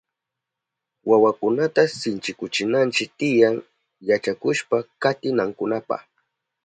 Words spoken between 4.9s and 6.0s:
katinankunapa.